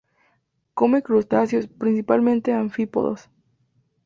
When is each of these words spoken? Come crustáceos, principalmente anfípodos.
Come 0.73 1.03
crustáceos, 1.03 1.67
principalmente 1.67 2.53
anfípodos. 2.53 3.29